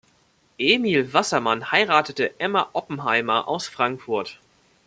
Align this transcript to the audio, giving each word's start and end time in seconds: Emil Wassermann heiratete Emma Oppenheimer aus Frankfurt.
Emil 0.57 1.13
Wassermann 1.13 1.69
heiratete 1.71 2.39
Emma 2.39 2.69
Oppenheimer 2.73 3.47
aus 3.47 3.67
Frankfurt. 3.67 4.39